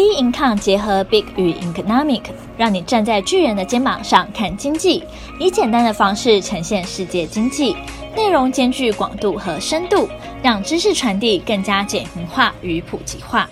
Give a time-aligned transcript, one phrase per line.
[0.00, 2.22] B income 结合 Big 与 Economic，
[2.56, 5.04] 让你站在巨人的肩膀上看经济，
[5.38, 7.76] 以简单的方式呈现世界经济，
[8.16, 10.08] 内容兼具广度和深度，
[10.42, 13.50] 让知识传递更加简明化与普及化。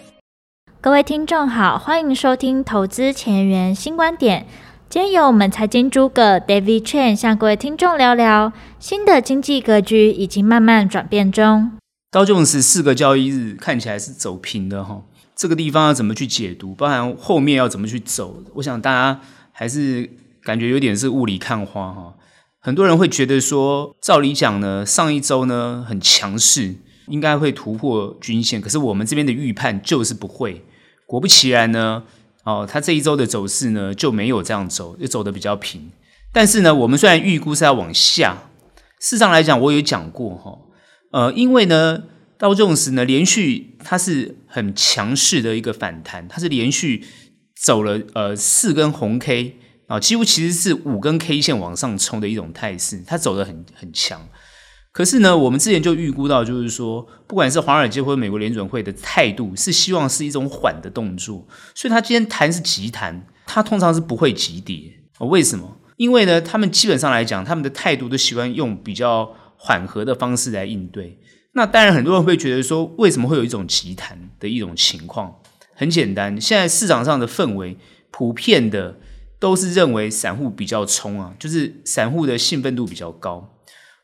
[0.81, 4.47] 各位听众好，欢迎收听投资前沿新观点。
[4.89, 11.73] 今天由我们财经诸葛 David Chen 向各位听众聊聊新的经济格局已经慢慢转变中。
[12.11, 15.03] 道琼斯四个交易日看起来是走平的哈。
[15.39, 16.75] 这个地方要怎么去解读？
[16.75, 18.43] 包含后面要怎么去走？
[18.55, 19.21] 我想大家
[19.53, 20.11] 还是
[20.43, 22.13] 感觉有点是雾里看花哈。
[22.59, 26.75] 很多人会觉得说，照理讲呢，上一周呢很强势，
[27.07, 28.61] 应该会突破均线。
[28.61, 30.65] 可是我们这边的预判就是不会。
[31.07, 32.03] 果不其然呢，
[32.43, 35.93] 哦，它这一周的走势呢就没有这样走，又走得比较平。
[36.33, 38.37] 但是呢，我们虽然预估是要往下，
[38.99, 40.59] 事实上来讲，我有讲过哈，
[41.13, 42.03] 呃，因为呢。
[42.39, 47.05] 道琼斯呢，连续它是很强势的一个反弹，它是连续
[47.61, 49.57] 走了呃四根红 K
[49.89, 54.29] 啊，几乎其实是五根 K 线往上冲的一种态势，它走得很很强。
[54.93, 65.27] 可是呢，我们之前就预估到，就是说，不管是华尔街或者美国联准会的态度，是希望是一种缓的动作，所以它今天弹是急弹，它通常是不会急跌哦。
[65.27, 65.81] 为什么？
[65.97, 71.19] 因为呢，他们基本上来讲，他们的态度都喜欢用比较缓和的方式来应对。
[71.53, 75.37] 那当然，很多人会觉得说，为什么会有一种急谈的一种情况？
[75.75, 77.77] 很简单，现在市场上的氛围
[78.11, 78.99] 普遍的
[79.39, 83.55] 都是认为散户比较冲啊，就是散户的兴奋度比较高。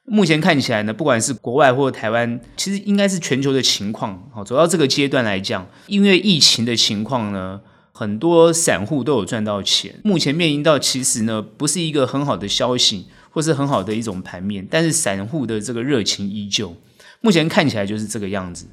[0.07, 4.31] 目前看起来呢，不管是国外或台湾，其实应该是全球的情况。
[4.35, 7.61] 好，走到这个阶段来讲，因为疫情的情况呢，
[7.93, 9.99] 很多散户都有赚到钱。
[10.05, 16.77] 目前面临到其实呢，不是一个很好的消息，或是很好的一种盘面，但是散户的这个热情依旧。
[17.25, 18.67] 目前看起来就是这个样子。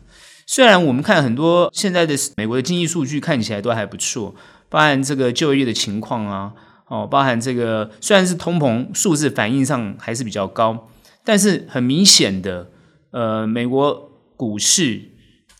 [0.45, 4.35] 虽然我们看很多现在的美国的经济数据看起来都还不错，
[4.67, 6.52] 包含这个就业的情况啊，
[6.88, 10.89] 哦，包含这个虽然是通膨数字反应上还是比较高，
[11.23, 12.69] 但是很明显的，
[13.11, 15.01] 呃，美国股市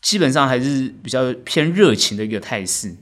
[0.02, 2.94] 基本上还是比较偏热情的一个态势。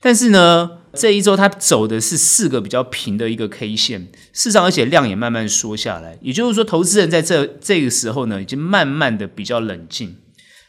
[0.00, 10.16] 但是呢，这一周它走的是四个比较平的一个 K 线，事实上而且量也慢慢缩下来，也就是说，投资人在这这个时候呢，已经慢慢的比较冷静。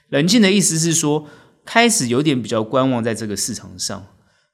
[0.09, 1.27] 冷静的意思是说，
[1.63, 4.07] 开始有点比较观望在这个市场上。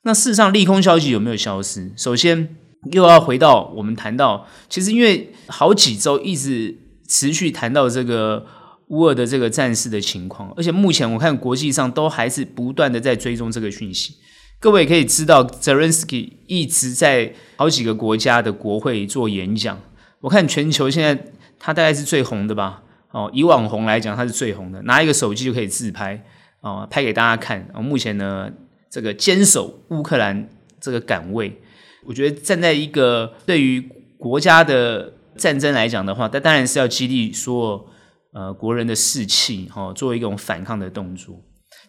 [0.04, 1.94] 那事实上，利空消息有没有消失？
[1.96, 2.58] 首先，
[2.92, 8.46] 又要回到我们谈到，其实因为好几周一直持续谈到这个
[8.90, 14.16] 乌尔的这个战事的情况，而且目前我看国际上都还是不断的在追踪这个讯息。
[14.60, 19.80] 各位可以知道，Zelensky 一直在好几个国家的国会做演讲。
[20.22, 22.82] 我看全球现在他大概是最红的吧？
[23.12, 26.24] 哦，以网红来讲，他是最红的，拿一个手机就可以自拍，
[26.62, 27.70] 哦，拍给大家看。
[27.74, 28.52] 哦，目前呢，
[28.90, 30.50] 这个坚守乌克兰
[30.82, 31.62] 这个岗位，
[32.06, 37.88] 我觉得站在一个对于国家的战争来讲的话，他当然是要激励所有
[38.34, 41.40] 呃国人的士气，哦，作为一种反抗的动作。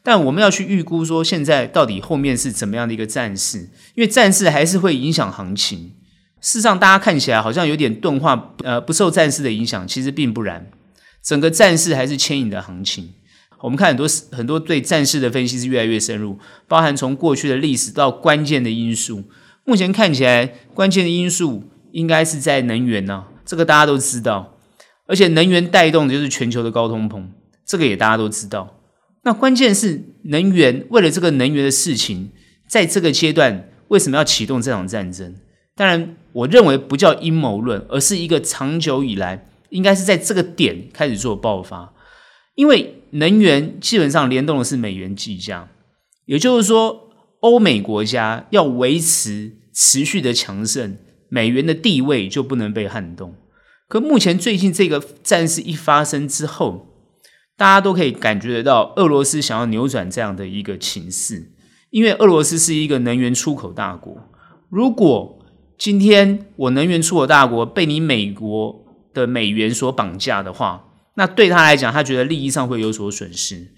[0.06, 3.69] 但我们要去预估说，现在到底后面是怎么样的一个战事？
[3.97, 5.94] 因为战事还是会影响行情。
[6.41, 10.71] 事实上，大家看起来好像有点钝化，呃，不受战事的影响，其实并不然。
[11.25, 13.15] 整个战事还是牵引的行情。
[13.59, 16.38] 我们看很多很多对战事的分析是越来越深入，
[16.69, 19.25] 包含从过去的历史到关键的因素。
[19.65, 24.56] 目前看起来，关键的因素应该是在能源呢，这个大家都知道。
[25.09, 27.25] 而且能源带动的就是全球的高通膨，
[27.65, 28.75] 这个也大家都知道。
[29.26, 32.31] 那关键是能源，为了这个能源的事情，
[32.69, 35.34] 在这个阶段为什么要启动这场战争？
[35.75, 41.92] 当然，我认为不叫阴谋论，而是一个长久以来应该是在这个点开始做爆发。
[42.54, 45.70] 因为能源基本上联动的是美元计价，
[46.26, 47.10] 也就是说，
[47.41, 50.97] 欧美国家要维持持续的强盛，
[51.28, 53.34] 美元的地位就不能被撼动。
[53.88, 56.96] 可目前最近这个战事一发生之后，
[57.56, 61.53] 大家都可以感觉得到，俄罗斯想要扭转这样的一个情势，
[61.89, 64.14] 因为俄罗斯是一个能源出口大国。
[64.69, 65.38] 如果
[65.79, 73.73] 今天我能源出口大国被你美国的美元所绑架的话，那对他来讲，他觉得利益上会有所损失。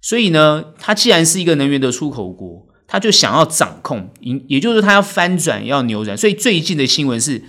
[0.00, 6.16] 所以呢，他既然是一个能源的出口国，他就想要掌控，也也就是他要翻转，要扭转。
[6.16, 7.42] 所以最近的新闻是，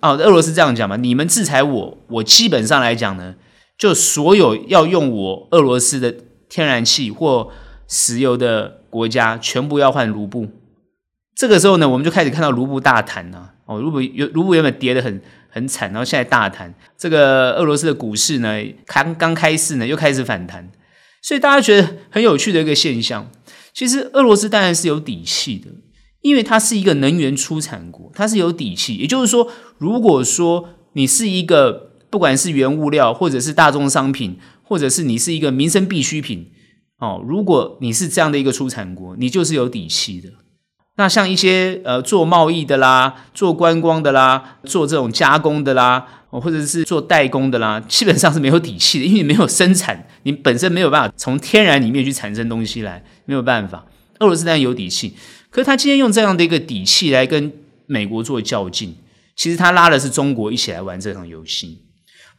[0.00, 3.36] 啊，俄罗斯这样讲嘛，你们制裁我，我基本上来讲呢。
[3.76, 6.14] 就所有要用我俄罗斯的
[6.48, 7.50] 天然气或
[7.88, 10.48] 石油的国家，全部要换卢布。
[11.34, 13.54] 这个时候呢，我们就开始看到卢布大弹啊！
[13.64, 16.74] 哦，卢布有卢布原本跌得很很惨，然后现在大弹。
[16.96, 20.70] 这个俄罗斯的股市呢，刚刚开市呢，又开始反弹。
[21.22, 23.30] 所以大家觉得很有趣的一个现象。
[23.72, 25.70] 其实俄罗斯当然是有底气的，
[26.20, 28.96] 因为它是一个能源出产国，它是有底气。
[28.96, 29.48] 也就是说，
[29.78, 36.50] 如果说你是一个不管是原物料，或者是大宗商品，或者是你是一个民生必需品，
[36.98, 40.28] 哦，如果你是这样的一个出产国，你就是有底气的。
[40.96, 53.86] 那像一些呃做贸易的啦，做观光的啦，做这种加工的啦，或者是做代工的啦，基本上是没有底气的，因为你没有生产，你本身没有办法从天然里面去产生东西来，没有办法。
[54.18, 55.14] 俄罗斯当然有底气，
[55.48, 57.50] 可是他今天用这样的一个底气来跟
[57.86, 58.96] 美国做较劲，
[59.34, 61.86] 其实他拉的是中国一起来玩这场游戏。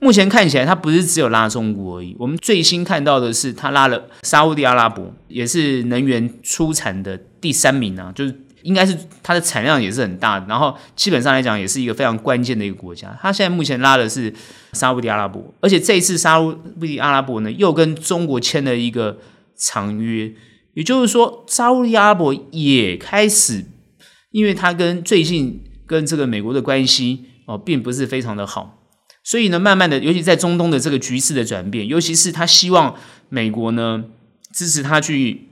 [0.03, 2.13] 目前看起来，它不是只有拉中国而已。
[2.19, 10.45] 我们最新看到的是，它拉了沙乌地阿拉伯，也是能源出产的第三名啊，就是应该是它的产量也是很大的。
[10.47, 13.17] 然后基本上来讲，也是一个非常关键的一个国家。
[13.21, 14.33] 它现在目前拉的是
[14.73, 16.51] 沙乌地阿拉伯，而且这一次沙乌
[16.81, 19.19] 地阿拉伯呢，又跟中国签了一个
[19.55, 20.33] 长约，
[20.73, 23.63] 也就是说，沙乌地阿拉伯也开始，
[24.31, 28.79] 因为他跟最近跟这个美国的关系哦，并不是非常的好。
[29.23, 32.93] 所以呢，慢慢的，尤其在中东的这个局势的转变，尤其是他希望
[33.29, 34.03] 美国呢
[34.53, 35.47] 支持他去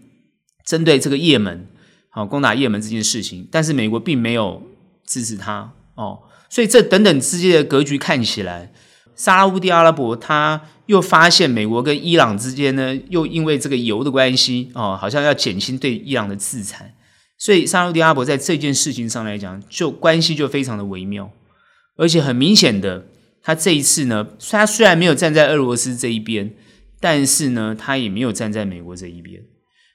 [0.65, 1.65] 针对这个也门，
[2.09, 4.61] 好攻打也门这件事情，但是美国并没有
[5.07, 6.19] 支持他哦。
[6.49, 8.73] 所以这等等之间的格局看起来，
[9.15, 16.93] 沙乌地阿拉伯他又发现美国跟伊朗之间呢，又因为这个油的关系哦，好像要减轻对伊朗的制裁，
[17.37, 21.31] 所以沙乌地阿拉伯在这件事情上来讲，就关系就非常的微妙，
[21.95, 23.05] 而且很明显的。
[23.43, 26.53] 他这一次呢，他虽然没有站在俄罗斯这一边，
[26.99, 29.43] 但是呢，他也没有站在美国这一边。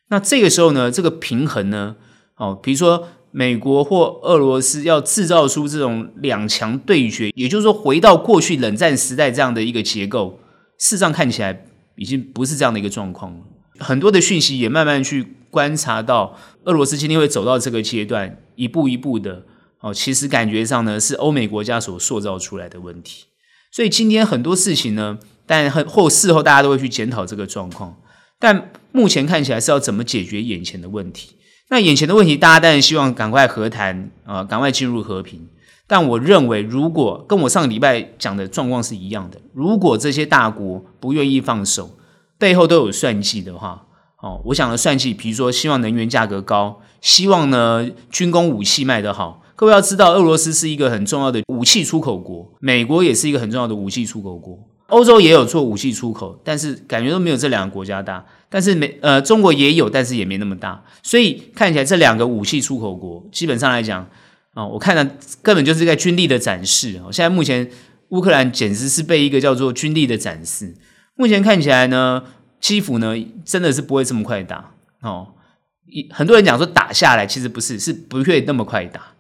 [0.09, 1.97] 那这个时候呢，这个平衡呢，
[2.37, 10.41] 哦，比如说美国或俄罗斯要制造出这种两强对决，也就是说回到过去冷战时代这样的一个结构，
[10.79, 11.67] 事实上看起来
[11.97, 13.41] 已经不是这样的一个状况了。
[13.79, 19.45] 很多的讯息也慢慢去观察到，俄罗斯今天会走到这个阶段，一步一步的，
[19.81, 23.27] 哦，其实感觉上呢，是欧美国家所塑造出来的问题。
[23.77, 27.95] 所以今天很多事情呢，但很后事后大家都会去检讨这个状况，
[28.39, 31.37] 但目前看起来是要怎么解决眼前的问题。
[31.69, 35.47] 那眼前的问题，大家当然希望赶快和谈啊，赶快进入和平。
[35.87, 41.99] 但我认为，如果跟我上个礼拜讲的状况是一样的，如果这些大国不愿意放手，
[42.39, 43.85] 背后都有算计的话，
[44.23, 49.43] 哦，我想的算计，比如说希望能源价格高，希望呢军工武器卖得好。
[49.57, 54.59] 各位要知道，俄罗斯是一个很重要的武器出口国，美国也是一个很重要的武器出口国，
[54.89, 58.23] 欧洲也有做武器出口，但是感觉都没有这两个国家大。
[58.51, 60.85] 但是美呃中国也有，但是也没那么大。
[61.03, 64.03] 所以看起来这两个武器出口国，基本上来讲
[64.53, 65.03] 啊、哦，我看了
[65.41, 67.01] 根本就是一个军力的展示。
[67.11, 67.71] 现在目前
[68.11, 70.75] 乌克兰简直是被一个叫做军力的展示。
[71.15, 72.23] 目前看起来呢，
[72.61, 73.15] 基辅呢
[73.47, 75.29] 真的是不会这么快打哦。
[75.87, 79.16] 一很多人讲说打下来，其实不是，是不会那么快打。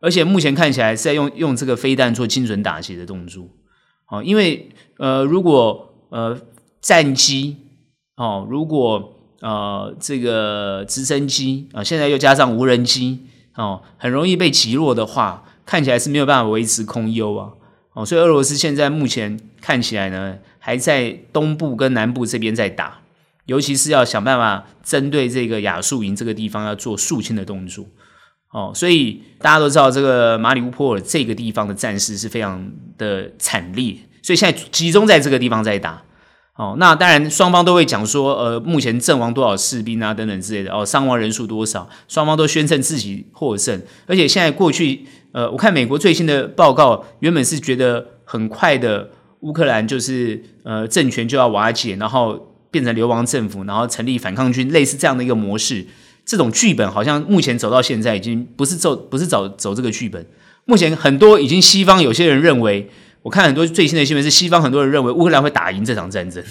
[0.00, 3.48] 而且目前看起来是在用用这个飞弹做精准打击的动作，
[4.08, 6.40] 哦，因为呃，如果呃
[6.80, 7.56] 战机
[8.16, 13.20] 哦，如果呃这个直升机啊，现在又加上无人机
[13.54, 17.52] 哦，很容易被击落的话，看起来是没有办法维持空优啊，
[17.92, 23.00] 哦，所以俄罗斯现在目前看起来呢，还在东部跟南部这边在打，
[23.44, 27.84] 尤其是要想办法针对这个亚速营这个地方要做肃清的动作。
[28.52, 36.02] 哦，所以大家都知道这个马里乌波尔这个地方的战事是非常的惨烈，所以现在集中在这个地方在打。
[36.56, 40.70] 哦，那当然双方都会讲说，呃，目前阵亡多少士兵啊，等等之类的。
[40.70, 41.88] 哦，伤亡人数多少？
[42.06, 49.08] 双方都宣称自己获胜，而且现在过去，呃，我看美国最新的报告，原本是觉得很快的
[49.40, 55.86] 乌克兰就是呃政权就要瓦解，然后变成流亡政府，然后成立反抗军，类似这样的一个模式。
[56.30, 60.24] 这种剧本好像目前走到现在已经不是走不是走走这个剧本。
[60.64, 62.88] 目前很多已经西方有些人认为，
[63.22, 66.44] 我看很多最新的新闻是西方很多人认为乌克兰会打赢这场战争，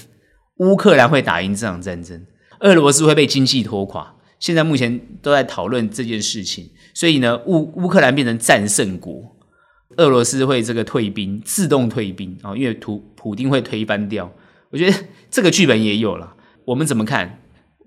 [0.58, 2.26] 乌克兰会打赢这场战争，
[2.60, 4.16] 俄罗斯会被经济拖垮。
[4.38, 9.38] 现在目前都在讨论这件事情，所以呢，乌乌克兰变成战胜国，
[9.96, 14.30] 俄罗斯会这个退兵，自动退兵啊，因为普普丁会推翻掉。
[14.72, 14.98] 我觉得
[15.32, 16.34] 这个剧本也有了，
[16.66, 17.40] 我们怎么看？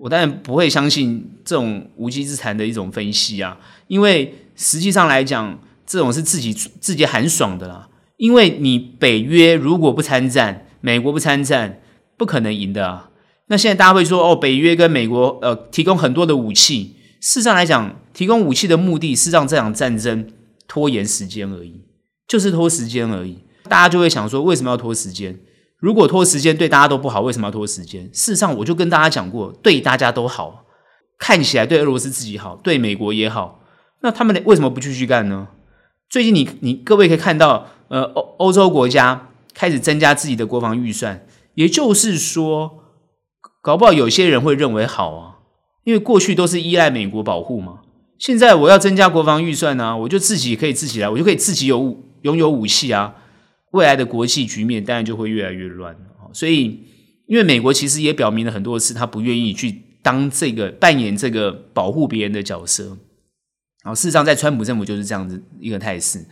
[0.03, 3.57] 我当然不会相信这种无稽之谈的一种分析啊，
[3.87, 5.57] 因为实际上来讲，
[5.87, 7.89] 这种是自己自己很爽的啦。
[8.17, 11.81] 因为你北约如果不参战，美国不参战，
[12.17, 13.11] 不可能赢的啊。
[13.47, 20.27] 那现在大家会说，哦，北约跟美国呃提供很多的武器，事实上来讲，提供武器的目的是让这场战争
[20.67, 21.81] 拖延时间而已，
[22.27, 23.39] 就是拖时间而已。
[23.69, 25.39] 大家就会想说，为什么要拖时间？
[25.83, 28.05] 如果拖时间对大家都不好，为什么要拖时间？
[28.13, 30.65] 事实上，我就跟大家讲过，对大家都好。
[31.19, 33.61] 看起来对俄罗斯自己好，对美国也好，
[34.03, 35.49] 那他们为什么不继续干呢？
[36.09, 42.79] 最近你你各位可以看到，呃，欧欧洲国家开始增加自己的国防预算，也就是说，
[43.61, 45.39] 搞不好有些人会认为好啊，
[45.83, 47.81] 因为过去都是依赖美国保护嘛，
[48.19, 53.15] 现在我要增加国防预算啊，我就自己可以自己来，我就可以自己有拥有武器啊，
[53.73, 55.95] 未来的国际局面当然就会越来越乱。
[56.33, 56.81] 所以，
[57.27, 62.97] 因为美国其实也表明了很多次，他不愿意去当这个扮演这个保护别人的角色。
[63.85, 66.25] 然后，事实上，在川普政府就是这样子一个态势。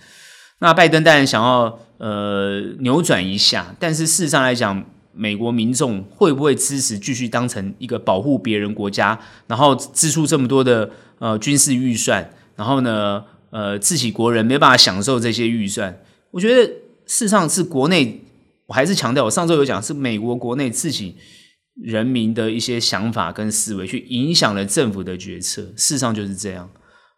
[0.61, 15.99] 那拜登当然想要呃扭转一下，但是事实上来讲，美国民众会不会支持继续当成一个保护别人国家，然后支出这么多的呃军事预算，然后呢呃自己国人没办法享受这些预算？
[16.31, 16.73] 我觉得
[17.11, 18.21] 事实上是国内，
[18.67, 21.17] 我还是强调，我上周有讲是美国国内自己
[21.75, 26.71] 人民的一些想法跟思维去影响了政府的决策，事实上就是这样。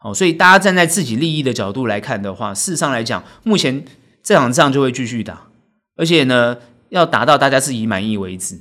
[0.02, 3.84] 哦，所以大家站在自己利益的角度来看的话，事实上来讲，目前
[4.22, 5.48] 这场仗就会继续打，
[5.94, 6.56] 而且呢，
[6.88, 8.58] 要打到大家自己满意为止。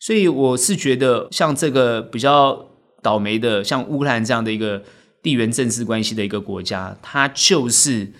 [0.00, 2.58] 所以我是觉得，像这个比较
[3.00, 4.82] 倒霉的，像乌克兰这样的一个
[5.22, 8.12] 地缘政治关系的一个国家，它就是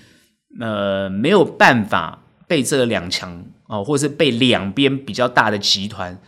[0.61, 2.22] 呃没有办法
[2.53, 6.21] 被这两强哦，或是被两边比较大的集团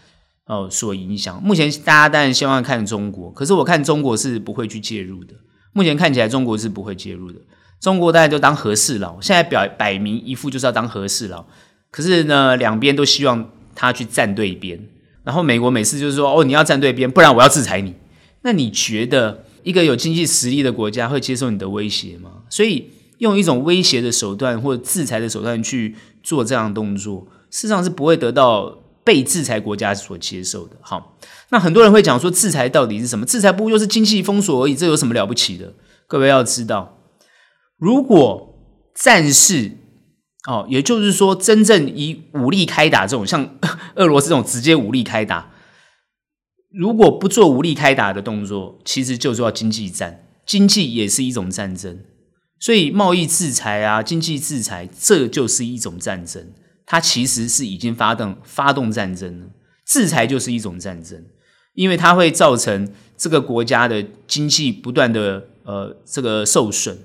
[0.47, 1.38] 哦所影响。
[1.43, 5.35] 目前大家当然希望看中国，可是我看中国是不会去介入的。
[5.75, 7.38] 目前看起来，中国是不会介入的。
[7.78, 11.45] 中国大家就当和事佬，现在表摆明一副就是要当和事佬。
[11.90, 14.88] 可是呢，两边都希望他去站对边。
[15.25, 17.93] 然后美国每次就是说：“哦，你要站对边，不然我要制裁你。”
[18.40, 22.31] 那你觉得一个有经济实力的国家会接受你的威胁吗？
[22.49, 30.76] 所以用一种威胁的手段或者制裁的手段去做这样动作，事实上是不会得到被制裁国家所接受的。
[30.81, 31.16] 好。
[31.50, 33.25] 那很多人会讲说，制裁到底是什么？
[33.25, 35.73] 制裁不过就是经济封锁而已，这有什么了不起的？
[36.09, 36.99] 各位要知道，
[37.76, 38.59] 如果
[38.93, 39.73] 战事
[40.49, 43.57] 哦，也就是说，真正以武力开打这种，像
[43.95, 45.52] 俄罗斯这种直接武力开打，
[46.73, 52.00] 如果不做武力开打的动作，其实就是要经济战，经济也是一种战争。
[52.64, 56.50] 所以贸易制裁啊，经济制裁，这就是一种战争。
[56.87, 59.47] 它其实是已经发动发动战争了。
[59.85, 61.23] 制裁就是一种战争，
[61.75, 66.99] 因为它会造成这个国家的经济不断的呃这个受损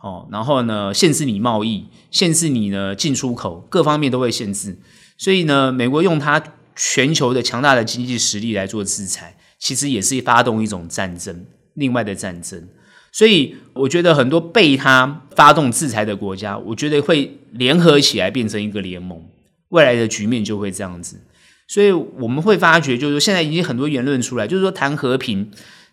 [0.00, 4.76] 哦，然后呢限制你贸易，限制你呢进出口，各方面都会限制。
[5.16, 6.42] 所以呢，美国用它
[6.74, 12.68] 全球的强大的经济实力来做制裁，其实也是发动一种战争，另外的战争。
[13.16, 19.22] 所以我觉得很多被他发动制裁的国家，我觉得会联合起来变成一个联盟，
[19.68, 21.20] 未来的局面就会这样子。
[21.68, 25.48] 所以我们会发觉，就是说现在已经很多言论出来，就是说谈和平，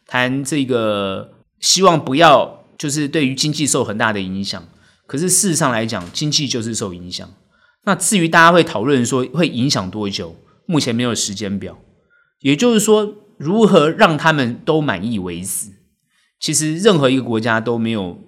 [0.08, 4.68] 谈这个希望不要就是对于经济受很大的影响。
[5.06, 7.30] 可是事实上来讲，经济就是受影响。
[7.86, 10.36] 那至于大家会讨论说会影响多久，
[10.66, 11.78] 目前没有时间表。
[12.40, 15.68] 也就是说，如何让他们都满意为止，
[16.42, 18.20] 其实任何一个国家都没有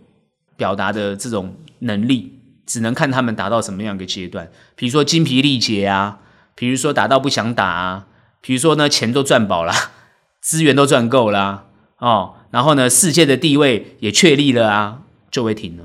[0.55, 4.49] 表达的这种能力，只能看他们达到什么样一个阶段。
[4.77, 6.19] 比如说精疲力竭啊。
[6.55, 8.05] 比如说打到不想打啊，
[8.39, 9.73] 比如说呢钱都赚饱了，
[10.39, 11.65] 资源都赚够了
[11.97, 15.01] 哦，然后呢世界的地位也确立了啊，
[15.31, 15.83] 就会停了。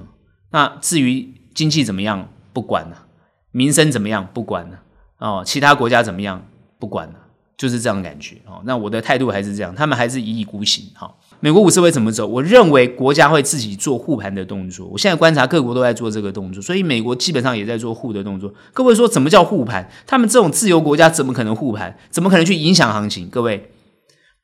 [0.51, 3.07] 那至于经济怎么样，不管了；
[3.51, 4.83] 民生怎么样，不管了。
[5.17, 6.47] 哦，其他国家怎么样，
[6.79, 7.15] 不管了，
[7.57, 8.61] 就是这样感觉哦。
[8.67, 10.85] 那我的态度还是这样，他们还是一意孤行。
[10.95, 11.19] 好。
[11.41, 12.27] 美国股市会怎么走？
[12.27, 14.89] 我认为国家会自己做护盘的动作。
[14.89, 18.53] 我现在观察各国都在做这个动作，所以美国基本上也在做护的动作。
[18.73, 19.89] 各位说，怎么叫护盘？
[20.05, 21.97] 他们这种自由国家怎么可能护盘？
[22.11, 23.29] 怎么可能去影响行情？
[23.29, 23.71] 各位，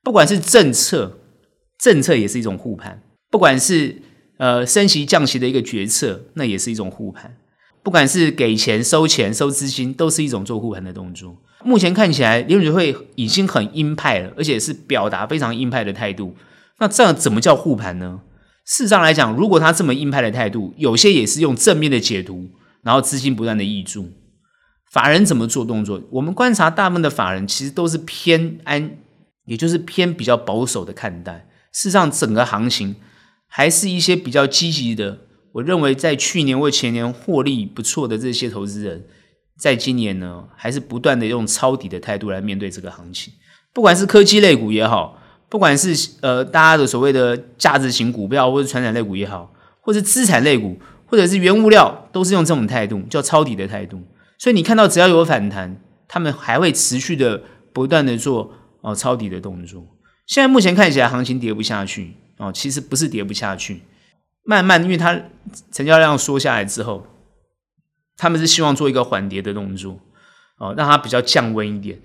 [0.05, 1.19] 不管是政策，
[1.79, 2.99] 政策也是一种护盘；
[3.29, 4.01] 不管是
[4.37, 7.33] 呃升息降息的一个决策，那也是一种护盘；
[7.83, 11.37] 不管是给钱收钱收资金，都是一种做护盘的动作。
[11.65, 16.37] 目前看起来，联准会已经很鹰派了，而且是表达非常鹰派的态度。
[16.79, 18.21] 那这样怎么叫护盘呢？
[18.65, 22.51] 事实上来讲，如果他这么硬派的态度，有些也是用正面的解读，
[22.83, 24.11] 然后资金不断的挹注。
[24.91, 26.03] 法人怎么做动作？
[26.13, 28.97] 我们观察大部分的法人其实都是偏安，
[29.45, 31.47] 也就是偏比较保守的看待。
[31.73, 32.97] 事实上，整个行情
[33.47, 35.19] 还是一些比较积极的。
[35.53, 39.05] 我认为在去年或前年获利不错的这些投资人，
[39.59, 43.35] 在今年呢，还是不断的用抄底的态度来面对这个行情。
[43.73, 45.21] 不管是科技类股也好。
[45.55, 54.03] 不管是呃大家的所谓的价值型股票，或者传产类股也好，或者资产类股，或者是原物料，都是用这种态度，叫抄底的态度。
[54.37, 57.41] 所以你看到只要有反弹，他们还会持续的
[57.73, 59.87] 不断的做哦抄底的动作。
[60.27, 63.83] 现在目前看起来行情跌不下去哦，其实不是跌不下去，
[64.43, 65.17] 慢慢因为它
[65.71, 67.07] 成交量缩下来之后，
[68.17, 70.01] 他们是希望做一个缓跌的动作
[70.59, 72.01] 哦，让它比较降温一点。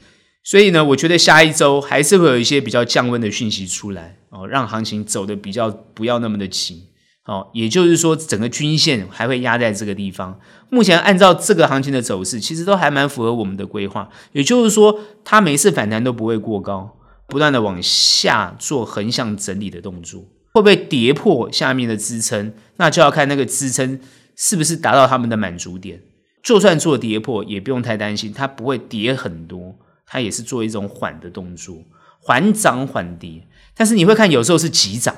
[0.50, 6.86] 所以呢，我觉得下一周还是会有一些比较降温的讯息出来哦，让行情走得比较不要那么的急
[7.26, 7.52] 哦。
[7.54, 10.40] 也就是说，整个均线还会压在这个地方。
[10.72, 14.10] 目前按照这个行情的走势，其实都还蛮符合我们的规划。
[14.32, 16.98] 也就是说，它每次反弹都不会过高。
[17.28, 22.54] 不断的往下做横向整理的动作，会不会跌破下面的支撑？
[22.78, 24.00] 那就要看那个支撑
[24.36, 26.02] 是不是达到他们的满足点。
[26.42, 29.76] 就算做跌破，也不用太担心，它不会跌很多，
[30.10, 31.78] 它也是做一种缓的动作，
[32.20, 33.48] 缓涨缓跌。
[33.76, 35.16] 但是你会看有时候是急涨，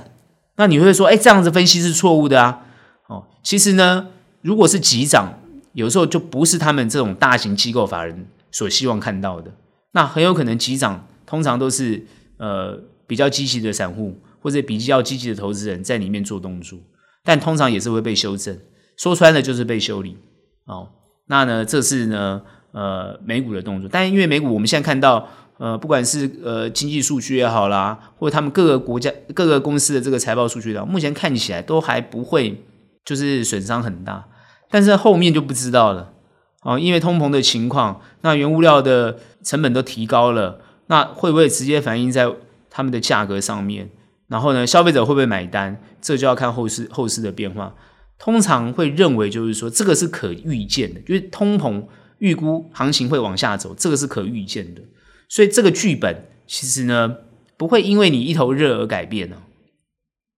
[0.58, 2.66] 那你会说，哎，这样子分析是错误的啊。
[3.08, 4.10] 哦，其实呢，
[4.42, 5.40] 如果是急涨，
[5.74, 9.54] 有时候就不是他们这种大型机构法人所希望看到的。
[9.94, 11.08] 那很有可能急涨。
[11.24, 12.06] 通常都是
[12.40, 16.78] 呃比较积极的散户或者比较积极的投资人在里面做动作，
[17.24, 18.60] 但通常也是会被修正，
[18.98, 20.18] 说穿了就是被修理。
[20.66, 20.90] 哦，
[21.28, 32.64] 那呢，这是呢呃美股的动作，但因为美股我们现在看到呃不管是呃经济数据也好啦，或者他们各个国家各个公司的这个财报数据的，目前看起来都还不会
[33.04, 34.28] 就是损伤很大，
[34.70, 36.14] 但是后面就不知道了。
[36.62, 40.62] 啊，因为通膨的情况，那原物料的成本都提高了。
[40.86, 42.32] 那会不会直接反映在
[42.70, 43.90] 他们的价格上面？
[44.28, 45.82] 然后呢，消费者会不会买单？
[46.00, 47.74] 这就要看后市后市的变化。
[48.20, 51.84] 通常会认为就是说，这个是可预见的，就是通膨
[52.22, 54.82] 预估行情会往下走，这个是可预见的。
[55.28, 57.18] 所以这个剧本其实呢，
[57.58, 59.42] 不会因为你一头热而改变呢。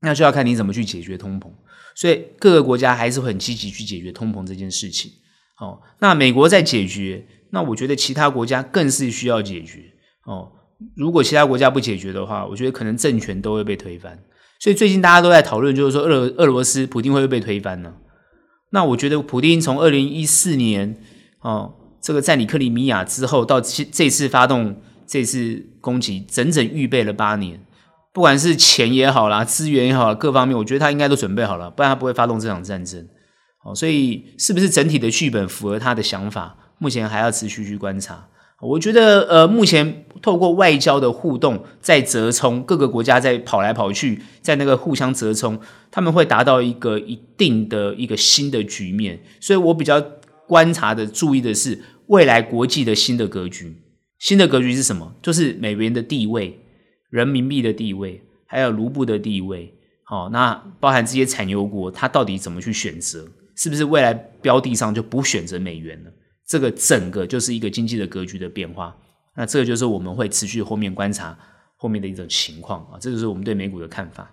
[0.01, 1.51] 那就要看你怎么去解决通膨。
[1.93, 5.11] 所以各个国家还是很积极去解决通膨这件事情。
[5.59, 9.83] 哦，那美国在解决，那我觉得其他国家更是需要解决。
[10.25, 10.51] 哦，
[10.95, 14.23] 如果其他国家不解决的话，我觉得可能政权都会被推翻。
[14.59, 17.93] 所以最近大家都在讨论，就是说俄俄罗斯普丁会不会被推翻呢？
[18.71, 20.97] 那我觉得普丁从二零一四年
[21.43, 24.75] 哦，这个占领克里米亚之后，到这次发动
[25.06, 27.63] 这次攻击，整整预备了八年，
[28.12, 33.08] 不管是钱也好啦，资源也好啦，各方面，我觉得他应该都准备好了，不然他不会发动这场战争。
[33.63, 36.58] 哦，所以是不是整体的剧本符合他的想法？
[36.79, 38.27] 目前还要持续去观察。
[38.60, 45.60] 我觉得，呃，目前透过外交的互动，在折冲，各个国家在跑来跑去，在那个互相折冲，
[45.91, 49.21] 他们会达到一个一定的一个新的局面。
[49.41, 50.01] 所以我比较
[50.53, 53.75] 观察的、注意的是未来国际的新的格局。
[54.19, 55.15] 新的格局是什么？
[55.19, 56.59] 就是美元的地位、
[57.09, 59.73] 人民币的地位，还有卢布的地位。
[60.05, 63.25] 好，那包含这些产油国，它到底怎么去选择？
[63.55, 66.11] 是不是未来标的上就不选择美元了？
[66.47, 68.95] 这个整个就是一个经济的格局的变化，
[69.35, 71.35] 那这个就是我们会持续后面观察
[71.77, 74.29] 后面的一种情况啊，这就是我们对美股的看法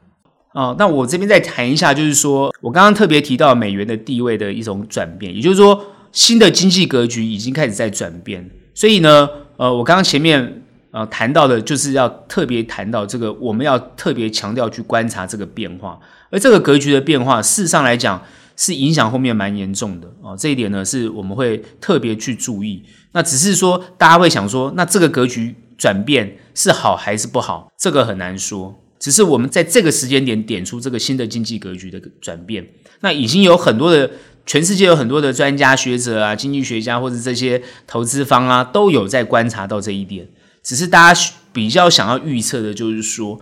[0.53, 0.77] 啊。
[0.79, 8.51] 那我这边再谈一下，就是说我刚刚特别提到美元的地位的一种转变，也就是说新的经济格局已经开始在转变。
[8.75, 15.99] 所以呢，呃，我刚刚前面呃谈到的就是要特别谈到这个，我们要特别强调去观察这个变化，
[16.31, 18.23] 而这个格局的变化，事实上来讲。
[18.57, 22.83] 是影响后面蛮严重的哦，这一点呢是我们会特别去注意。
[23.13, 27.73] 那只是说大家会想说，那这个格局转变是好还是不好？
[27.79, 28.79] 这个很难说。
[28.99, 32.69] 只是我们在这个时间点点出这个新的经济格局的转变。
[33.01, 34.11] 那已经有很多的
[34.51, 40.27] 全世界有很多的专家学者啊、经济学家或者这些投资方啊，都有在观察到这一点。
[40.61, 43.41] 只是大家比较想要预测的就是说。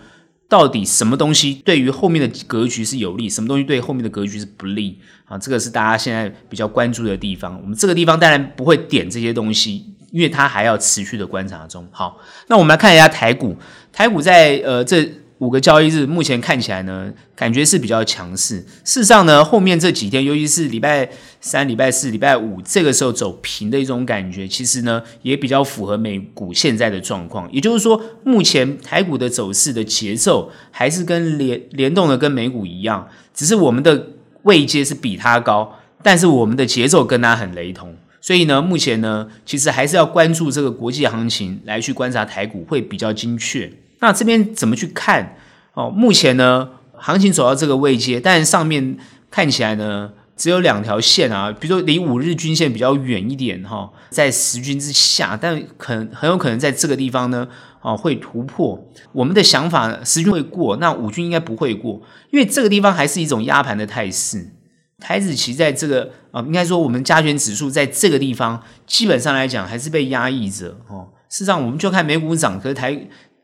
[0.51, 5.37] 到底什么东西对于后面的格局是有利，什么东西对后面的格局是不利啊？
[5.37, 7.59] 这个是大家现在比较关注的地方。
[7.63, 11.87] 我们这个地方当然不会点这些东西，因为它还要持续的观察中。
[11.91, 13.57] 好，那我们来看一下台股，
[13.93, 15.07] 台股在呃这。
[15.39, 18.57] 五个交易日，目前看起来呢，感觉是比较强势。
[18.85, 21.09] 事实上呢，后面这几天，尤其是礼拜
[21.41, 27.49] 三、礼拜四、礼拜五，这个时候走平的一种感觉，其实呢，也比较符合美股现在的状况。
[27.53, 34.09] 也就是说，目前台股的走势的节奏还是跟联联动的跟美股一样，只是我们的
[34.43, 37.95] 位阶是比它高，但是我们的节奏跟它很雷同。
[38.21, 43.73] 所以呢，目前呢，其实还是要关注这个国际行情来去观察台股会比较精确。
[44.01, 45.37] 那这边怎么去看？
[45.75, 48.97] 哦，目前呢，行情走到这个位阶，但上面
[49.31, 57.47] 看起来呢，只有两条线啊，比如说离五日均线比较远一点哈、在十均之下，但可能很有可能在这个地方呢，
[57.81, 58.89] 啊、哦，会突破。
[59.13, 64.53] 我们的想法呢，十均会过，那五均应该不会过，因为这个地方还是一种压盘的态势。
[64.99, 71.07] 台指期在这个啊、应该说我们加权指数在这个地方，基本上来讲还是被压抑着哦。
[71.29, 72.99] 事实上，我们就看美股涨，可是台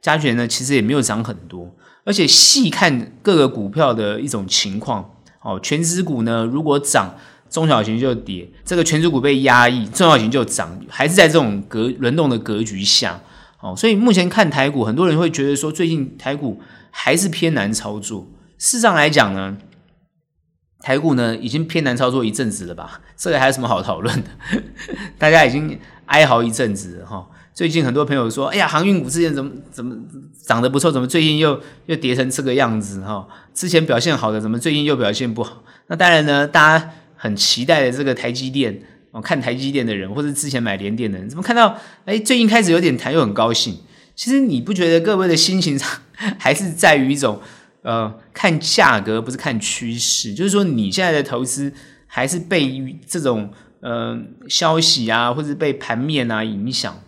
[0.04, 7.16] 加权呢其实也没有涨很多，而且细看各个股票的一种情况，哦，全值股呢如果涨，
[7.48, 13.18] 中小型就跌，这个全值股被压抑，中小型就涨，还是在这种格轮动的格局下，
[13.60, 18.28] 哦，所以目前看台股，很多人会觉得说最近台股还是偏难操作。
[18.58, 19.56] 事实上来讲呢，
[20.80, 23.00] 台股呢已经偏难操作一阵子了吧？
[23.16, 24.28] 这个还有什么好讨论的？
[25.16, 27.26] 大家已经哀嚎一阵子了哈。
[27.54, 29.96] 最近很多朋友说：“哎呀，航运股之前怎么怎么
[30.42, 33.00] 涨得不错，怎么最近又又跌成这个样子？
[33.02, 43.78] 哈，之前表现好的，怎么最近又表现不好？”那当然呢，大家很期待的这个台积电哦，看台积电的人，或者之前买联电的人，怎么看到哎，最近开始有点谈，又很高兴？
[44.16, 45.88] 其实你不觉得各位的心情上
[46.38, 47.40] 还是在于一种？
[47.82, 51.70] 呃，看价格不是看趋势，就是说你现在的投资
[52.06, 56.98] 还是被这种呃消息啊，或者被盘面啊影响。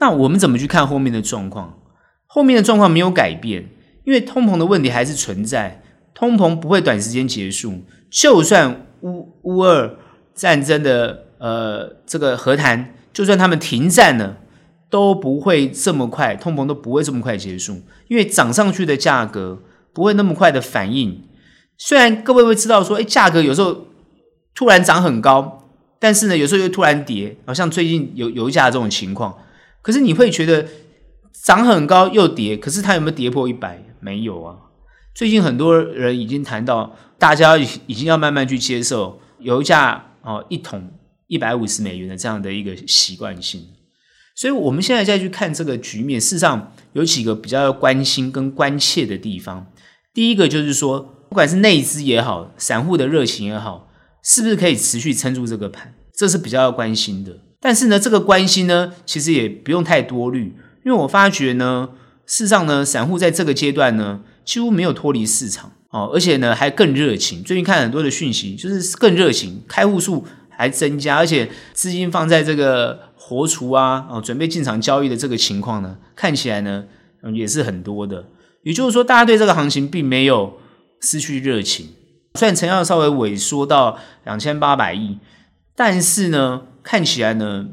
[0.00, 1.78] 那我们怎么去看后面的状况？
[2.26, 3.68] 后面的状况没有改变，
[4.04, 5.82] 因为通膨的问题还是存在，
[6.12, 7.84] 通膨不会短时间结束。
[8.10, 9.96] 就算乌乌二
[10.34, 14.38] 战争的呃这个和谈，就算他们停战了，
[14.88, 19.62] 都不会这么快，通膨都不会这么快结束，因为涨上去的价格。
[19.92, 21.24] 不会那么快的反应，
[21.76, 23.88] 虽然各位会知道说，哎，价格有时候
[24.54, 29.36] 突然涨很高，但是呢，有时候又突然跌，好像最近有油价这种情况。
[29.82, 30.66] 可是你会觉得
[31.32, 33.82] 涨很高又跌，可是它有没有跌破一百？
[34.00, 34.56] 没有啊。
[35.14, 40.90] 最近很多人已经谈到，大家已经要慢慢去接受油价哦一桶
[41.26, 43.66] 一百五十美元的这样的一个习惯性。
[44.36, 49.66] 所以我们现在再去看这个局面，事实上有几个比较要关心跟关切的地方。
[50.14, 53.90] 第一个就是说，不管是内资也好，散户的热情也好，
[54.22, 57.38] 是不是可以持续撑住这个盘，这是比较要关心的。
[57.60, 61.90] 但是呢，这个关心呢，其实也不用太多虑，因为我发觉呢，
[62.26, 67.42] 事实上呢，散户在这个阶段呢，几乎没有脱离市场哦，而且呢，还更热情。
[67.44, 76.84] 最近看很多的讯息，就是更热情，开户数还增加，而且资金放在这个活储啊，哦，准备进场交易的这个情况呢，看起来呢，
[77.22, 78.24] 嗯，也是很多的。
[78.62, 80.58] 也就是说，大家对这个行情并没有
[81.00, 81.88] 失去热情。
[82.34, 85.18] 虽然成交量稍微萎缩到两千八百亿，
[85.74, 87.66] 但是呢，看起来呢，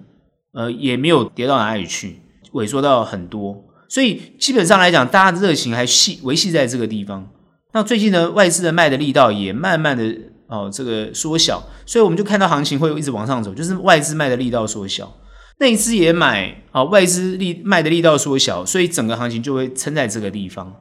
[0.54, 2.22] 呃，也没有跌到哪里去，
[2.54, 3.64] 萎缩到很多。
[3.90, 7.28] 所以基本上来讲，大家的热情还系维系在这个地方。
[7.74, 10.04] 那最近呢，外资的卖的力道也慢慢的
[10.48, 15.14] 哦，这个缩小，所以我们就看到行情会一直往上走，就是外资卖的力道缩小。
[15.60, 20.74] 内资也买啊，外资力卖的力道缩小，所以整个行情就会撑在这个地方。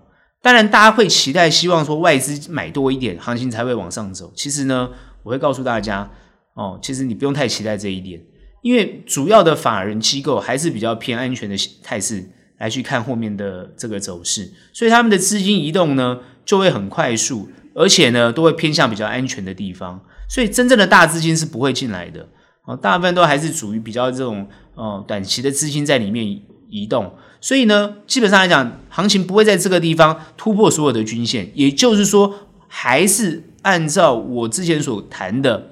[0.43, 4.31] 当然，大家会期待希望说外资买多一点，行情才会往上走。
[4.37, 4.91] 其实呢，
[5.23, 6.09] 我会告诉大家
[6.57, 8.21] 哦，其实你不用太期待这一点，
[8.62, 22.27] 因为主要的法人机构还是比较偏安全的态势来去看后面的这个走势，所以他们的资金移动呢就会很快速，而且呢都会偏向比较安全的地方，所以真正的大资金是不会进来的。
[22.64, 35.71] 哦，大部分都还是属于比较这种哦短期的资金在里面移动，所以呢，基本上来讲，行情不会在这个地方突破所有的均线，也就是说，还是按照我之前所谈的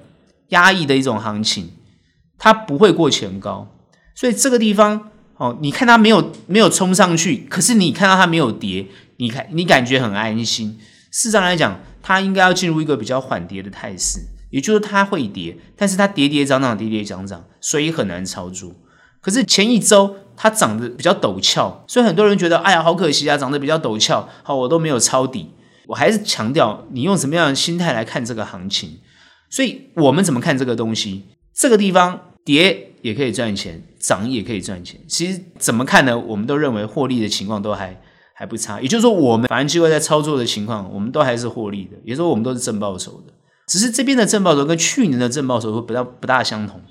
[0.55, 1.73] 压抑的一种行情，
[2.37, 3.67] 它不会过前高，
[4.15, 8.87] 所以这个地方哦，你看它没有没有冲上去，可是你看到它没有跌，
[9.17, 10.79] 你看你感觉很安心。
[11.11, 14.19] 事实上来讲，它应该要进入一个比较缓跌的态势。
[14.51, 18.71] 也就是它会跌，但是它跌跌涨涨，跌跌涨涨，所以很难操作。
[19.19, 25.49] 可是前一周它涨得比较陡峭，所以很多人觉得，哎呀，好可惜啊，涨得比较陡峭，好，我都没有抄底。
[25.87, 28.99] 我还是强调，你用什么样的心态来看这个行情？
[29.49, 31.23] 所以我们怎么看这个东西？
[31.53, 34.99] 这个地方跌也可以赚钱，涨也可以赚钱。
[35.07, 36.17] 其实怎么看呢？
[36.17, 38.01] 我们都认为获利的情况都还
[38.33, 38.81] 还不差。
[38.81, 41.91] 也就是说，我们法人机构在操作的情况，我们都还是获利的。
[42.03, 43.33] 也就是说，我们都是正报酬的。
[43.67, 46.81] 只是这边的正报酬跟去年的正报酬会不大不大相同，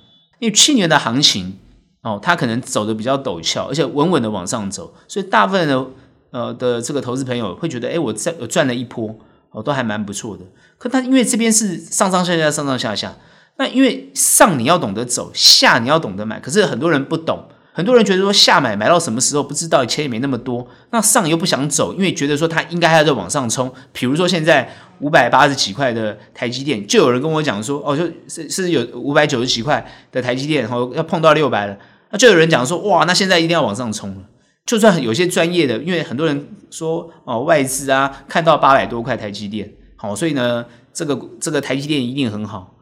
[0.40, 1.56] 因为去年的行情
[2.02, 5.86] 哦，它可能走的比较陡峭，而且稳稳的往上走，所以大部分的
[6.30, 9.16] 呃的这个投资朋友会觉得，哎，我在我赚了一波
[9.54, 10.44] 哦，都还蛮不错的。
[10.76, 13.14] 可它因为这边是上上下下上上下下，
[13.56, 17.48] 那因为上你要懂得走，下你要懂得买，可是很多人不懂。
[17.76, 20.64] 很多人觉得说下买买到什么时候不知道，钱也没那么多。
[20.90, 23.72] 那上又不想走，因为觉得说它应该还要再往上冲。
[23.92, 31.76] 比如说现在五百八十几块的台积电，就有人跟我讲说，哦，就是是有五百九十几块的台积电，然后要碰到六百了。
[32.10, 34.22] 那就有人讲说，哇，那现在一定要往上冲了。
[34.66, 42.74] 就算有些专业的，因为很多人说哦，外资啊看到八百多块台积电，好，所以呢，这个这个台积电一定很好。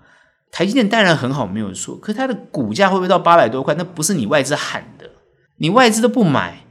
[0.53, 1.97] 台积电当然很好，没有错。
[1.97, 3.75] 可它的股价会不会到八百多块？
[3.75, 5.11] 那不是你外资喊的，
[5.57, 6.65] 你外资都不买，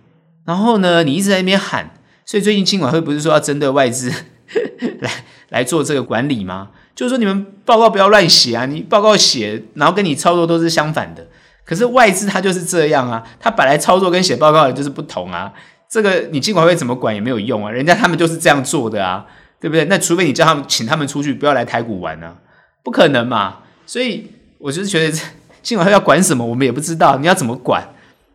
[0.46, 1.92] 然后呢，你一直在那边喊，
[2.26, 4.14] 所以最近金管会不是说要针对外资
[5.02, 5.12] 来
[5.50, 6.70] 来做这个管理吗？
[6.96, 11.28] 就是说你们报告不要乱写啊，你报告写，然后跟你操作都是相反的。
[11.72, 15.54] 可是外资他就是这样啊，他本来操作跟写报告的就是不同啊。
[15.88, 19.26] 这个你尽管会怎么管也没有用啊，人家他们就是这样做的啊，
[19.58, 19.86] 对不对？
[19.86, 22.36] 那除非你叫他们请他们出去，不要来台股玩啊，
[22.84, 23.60] 不可能嘛。
[23.86, 25.18] 所以我就是觉得
[25.64, 27.82] 尽管会要管什么，我们也不知道，你要怎么管？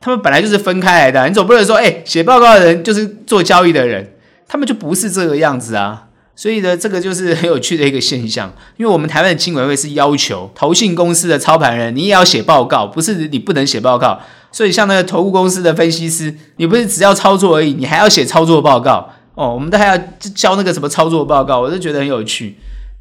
[0.01, 4.15] 他们本来就是分开来的，你总不能说，哎，写报告的人就是做交易的人，
[4.49, 6.06] 他们就不是这个样子啊。
[6.37, 14.21] 所以呢，这个就是 很有趣的一个现象，因为我们台湾的金管会是要求投信公司的操盘人，你也要写报告，不是你不能写报告。
[14.53, 19.53] 所以像那个投顾公司的分析师，你不是只要操作而已，你还要写操作报告哦。
[19.53, 19.99] 我们都还要
[20.35, 22.57] 交那个什么操作报告，我就觉得很有趣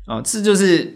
[0.07, 0.21] 哦。
[0.23, 0.95] 这就是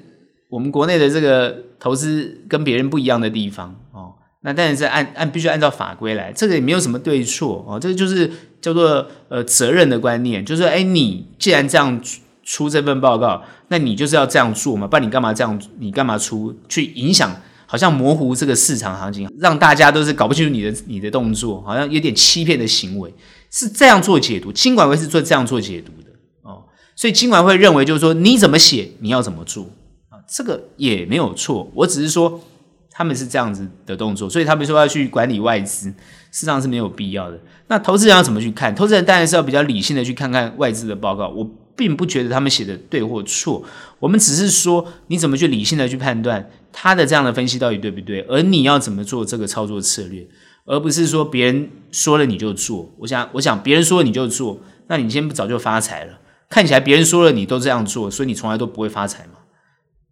[0.50, 4.14] 我们国内的这个投资跟别人不一样的地方哦。
[4.44, 7.78] 那当然是按按必须按照法规来，这个也没有什么对错哦。
[7.78, 8.30] 这个就是
[8.62, 12.02] 叫做呃责任的观念，就是说，哎，你既然这样。
[12.50, 14.88] 出这份报告，那你就是要这样做嘛？
[14.88, 15.62] 不然你干嘛这样？
[15.78, 17.32] 你干嘛出去影响？
[17.68, 23.14] 好像模糊这个市场行情，让大家都是搞不清楚你的你的动作，好像有点欺骗的行为，
[23.52, 24.52] 是这样做解读。
[24.52, 26.10] 金管会是做这样做解读的
[26.42, 26.64] 哦，
[26.96, 29.66] 所以金管会认为就是说你怎么写，你要怎么做
[30.10, 30.18] 啊？
[30.28, 32.42] 这个也没有错，我只是说
[32.90, 35.96] 他们是这样子的动作，所以他们说要去管理外资，事
[36.32, 37.40] 实上是没有必要的。
[37.68, 38.74] 那投资人要怎么去看？
[38.74, 41.28] 投资人当然是要比较理性的去看看外资的报告。
[41.28, 41.48] 我。
[41.80, 43.64] 并不觉得他们写的对或错，
[44.00, 50.28] 我们只是说你怎么去理性的去判断他的这样的分析到底对不对，而你要怎么做这个操作策略，
[50.66, 52.94] 而不是说别人说了你就做。
[52.98, 56.20] 我想，我想别人说了你就做，那你今天不早就发财了？
[56.50, 59.40] 看起来别人说了你都这样做，所以你从来都不会发财嘛？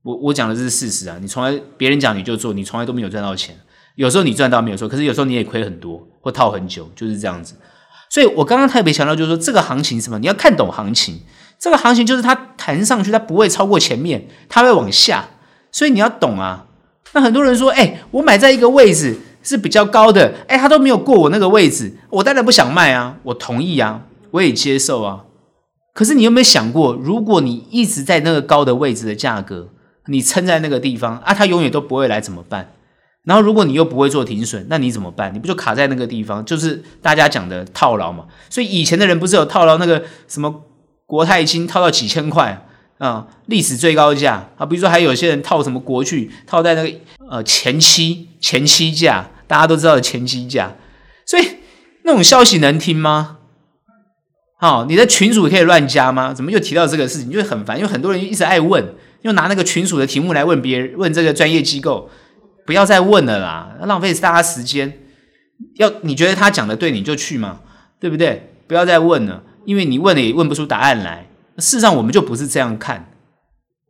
[0.03, 3.59] 我我讲的这是事实啊，你从来别人讲你就做，你从来都没有赚到钱。
[3.95, 7.55] 有时候你赚到没有错，可是有时候你也亏很多或套很久，就是这样子。
[8.09, 10.17] 所以我刚刚特别强调就是说，这个行情什么？
[10.19, 11.19] 你要看懂行情。
[11.59, 15.27] 这个行情就是它弹上去，它不会超过前面，它会往下，
[15.71, 16.65] 所以你要懂啊。
[17.13, 25.23] 那很多人说，哎，我买在一个位置是比较高的，哎，它都没有过我那个位置，我当然不想卖啊，我同意啊，我也接受啊。
[25.93, 29.69] 可是你有没有想过，如果你一直在那个高的位置的价格，
[30.05, 32.73] 你撑在那个地方啊，它永远都不会来怎么办？
[33.23, 35.33] 然后如果你又不会做停损，那你怎么办？
[35.33, 38.25] 你不就卡在那个地方，就是大家讲的套牢嘛。
[38.49, 40.63] 所以以前的人不是有套牢那个什么？
[41.07, 42.67] 国泰金套到几千块
[42.99, 44.65] 啊，历史最高价啊！
[44.65, 46.91] 比如说还有些人套什么国巨，套在那个
[47.29, 50.75] 呃前期前期价，大家都知道的前期价，
[51.25, 51.47] 所以
[52.03, 53.37] 那种消息能听吗？
[54.59, 56.33] 好，你的群主可以乱加吗？
[56.33, 57.31] 怎么又提到这个事情？
[57.31, 58.83] 就很烦，因为很多人一直爱问，
[59.21, 62.09] 又拿那个群主的题目来问别人，问这个专业机构，
[62.65, 64.99] 不要再问了啦，浪费大家时间。
[65.75, 67.61] 要你觉得他讲的对，你就去嘛，
[67.99, 68.51] 对不对？
[68.67, 69.43] 不要再问了。
[69.67, 71.27] 因为你问了也问不出答案来，
[71.57, 73.11] 事实上我们就不是这样看，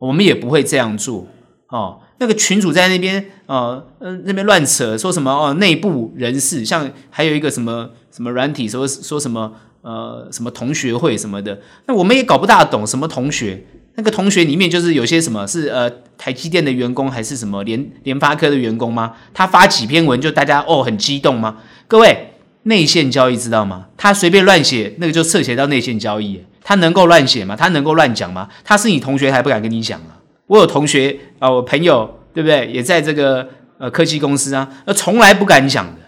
[0.00, 1.28] 我们也不会这样做
[1.68, 2.00] 哦。
[2.18, 3.80] 那个群主在那边，呃，
[4.24, 13.64] 那边乱扯，说什么哦，内部人士，像还有一个什么什么软体，说说什么呃什么同学会什么的，那我们也搞不大懂什么同学。
[13.94, 19.14] 那个同学里面就是有些什么是呃台积电的员工，还是什么联联发科的员工吗？
[19.32, 21.58] 他发几篇文就大家哦很激动吗？
[21.86, 22.27] 各位。
[22.64, 23.86] 内线交易知道吗？
[23.96, 26.44] 他随便乱写，那个就涉嫌到内线交易。
[26.62, 27.56] 他能够乱写吗？
[27.56, 28.48] 他能够乱讲吗？
[28.62, 30.20] 他是你同学还不敢跟你讲啊？
[30.46, 32.70] 我有同学啊、我朋友对不对？
[32.70, 36.00] 也在这个呃科技公司啊，那从来不敢讲的，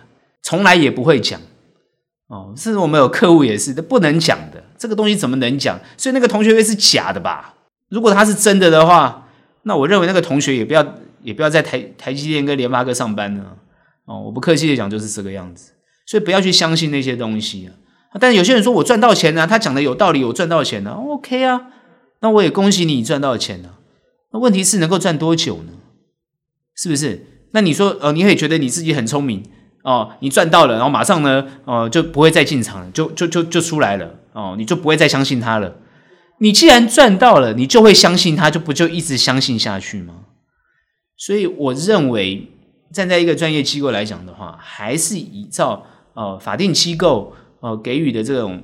[0.43, 1.41] 从来也不会讲
[2.27, 2.53] 哦。
[2.57, 4.63] 甚至我们有客户也是，都不能讲的。
[4.77, 5.79] 这个东西怎么能讲？
[5.97, 7.55] 所以那个同学会是假的吧？
[7.89, 9.27] 如果他是真的的话，
[9.63, 10.87] 那我认为那个同学也不要
[11.23, 13.45] 也不要在台台积电跟联发科上班呢
[14.05, 14.21] 哦。
[14.21, 15.73] 我不客气的讲，就是这个样子。
[16.11, 18.19] 所以不要去相信那些东西啊！
[18.19, 21.69] 但是有些人说我赚到钱了，他讲的有道理，我赚到钱了，OK 啊，
[22.21, 23.79] 那我也恭喜你赚到钱了。
[24.33, 25.73] 那问题是能够赚多久呢？
[26.75, 27.25] 是不是？
[27.53, 29.45] 那你说，呃，你也觉得你自己很聪明
[29.85, 35.77] 哦，你赚到了，然后马上呢，哦，就不会再进场了，就就就就出来了哦，你就不会再相信他了。
[36.41, 40.15] 你既然赚到了，你就会相信他，就不就一直相信下去吗？
[41.17, 42.49] 所以我认为，
[42.93, 45.87] 站在一个专业机构来讲的话，还是依照。
[46.15, 48.63] 呃，法定机构呃给予的这种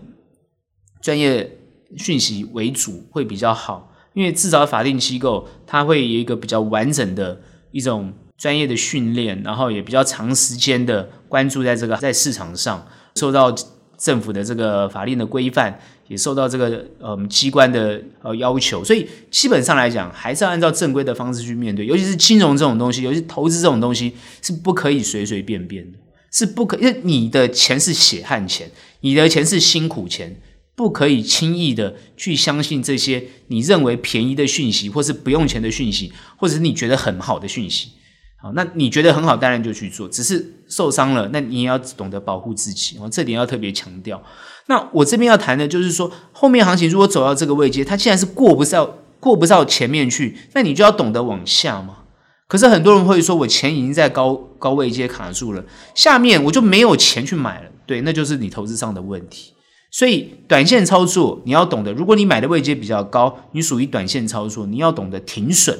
[1.00, 1.58] 专业
[1.96, 13.54] 讯息为主会比较好，因为至少法定机构它会有一个比较完整的一种专业的训练，然后也比较长时间的关注在这个在市场上，受到
[13.96, 15.78] 政府的这个法令的规范，
[16.08, 25.98] 也受到这个呃机关的呃要求，所以基本上来讲，还是要按照正规的方式去面对，尤其是金融这种东西，尤其投资这种东西，是不可以随随便便的。
[26.36, 28.70] 是不可，因为你的钱是血汗钱，
[29.00, 30.38] 你的钱是辛苦钱，
[30.74, 37.92] 不可以轻易的去相信这些你认为便宜的讯息，或是不用钱的讯息，或者是你觉得很好的讯息。
[38.38, 40.06] 好，那你觉得很好，当然就去做。
[40.06, 44.22] 只是受伤了，那你也要懂得保护自己哦，这点要特别强调。
[44.66, 52.00] 那我这边要谈的就是说，后面行情如果走到这个位阶，它既然是过不到过不到前面去，那你就要懂得往下嘛。
[52.48, 57.70] 可是很多人会说，我钱已经在高高位阶卡住了，下面我就没有钱去买了。
[57.86, 59.52] 对，那就是你投资上的问题。
[59.90, 65.78] 所以短线操作你要懂得，如果你买的位阶比较高，你属于短线操作，你要懂得停损，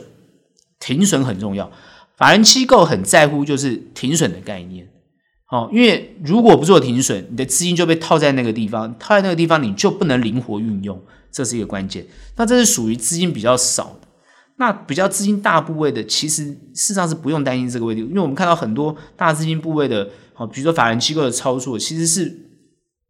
[0.80, 1.70] 停损很重要。
[2.16, 4.88] 法人机构很在乎就是停损的概念，
[5.50, 11.00] 哦，因为如果不做停损，你的资金就被套在那个地方，套在那个地方你就不能灵活运用，
[11.30, 12.06] 这是一个关键。
[12.36, 14.05] 那这是属于资金比较少的。
[14.58, 22.34] 那比较资金大部位的，其实事实上是不用担心这个问题，因为我们看到很多大资金部位的，好，比如说法人机构的操作，其实是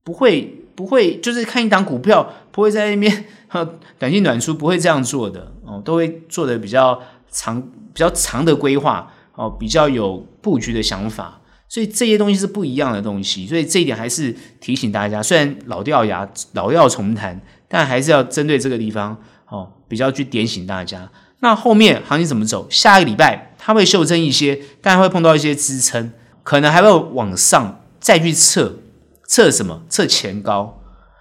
[0.03, 19.17] 不会不会，就是看一档股票不会在那边哈短进短出，不会这样做的哦，都会做的比较长、比较长的规划哦，比较有布局的想法，所以这些东西是不一样的东西，所以这一点还是提醒大家，虽然老掉牙、老要重弹，但还是要针对这个地方
[19.49, 21.09] 哦，比较去点醒大家。
[21.41, 22.67] 那后面行情怎么走？
[22.71, 28.77] 下一个礼拜它会修正一些，但会碰到一些支撑，可能还会往上再去测，
[29.27, 29.83] 测什么？
[29.89, 30.81] 测前高，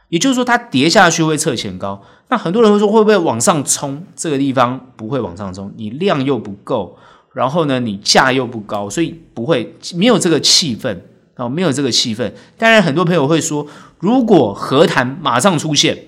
[0.09, 2.01] 也就是说它跌下去会测前高。
[2.29, 4.03] 那很多人会说会不会往上冲？
[4.15, 6.97] 这个地方不会往上冲，你量又不够，
[7.33, 10.97] 然后呢你价又不高，所以不会没有这个气氛
[11.35, 12.31] 哦，没有这个气氛。
[12.57, 13.67] 当然很多朋友会说，
[13.99, 16.05] 如果和谈马上出现，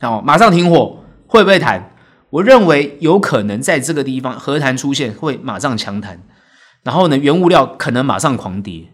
[0.00, 1.91] 哦，马上停火，会不会谈？
[2.32, 6.18] 我认为有可能在这个地方和谈出现，会马上强弹，
[6.82, 8.84] 然后呢，原物料可能马上狂跌，